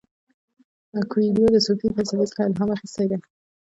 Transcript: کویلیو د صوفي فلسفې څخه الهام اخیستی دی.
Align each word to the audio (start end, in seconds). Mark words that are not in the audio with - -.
کویلیو 1.11 1.53
د 1.53 1.57
صوفي 1.65 1.87
فلسفې 1.95 2.25
څخه 2.31 2.41
الهام 2.47 2.69
اخیستی 2.75 3.05
دی. 3.11 3.17